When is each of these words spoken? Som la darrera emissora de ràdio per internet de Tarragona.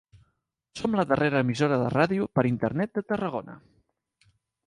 Som 0.79 0.95
la 0.99 1.03
darrera 1.09 1.41
emissora 1.45 1.77
de 1.83 1.91
ràdio 1.95 2.27
per 2.39 2.45
internet 2.53 2.95
de 2.97 3.03
Tarragona. 3.13 3.59